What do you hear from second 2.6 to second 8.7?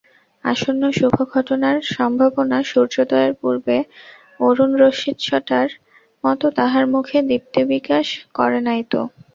সূর্যোদয়ের পূর্বে অরুণরশ্মিচ্ছটার মতো তাহার মুখে দীপ্তিবিকাশ করে